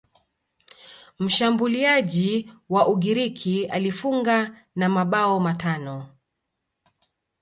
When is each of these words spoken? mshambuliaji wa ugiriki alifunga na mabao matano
mshambuliaji 1.19 2.53
wa 2.69 2.87
ugiriki 2.87 3.65
alifunga 3.65 4.65
na 4.75 4.89
mabao 4.89 5.39
matano 5.39 6.07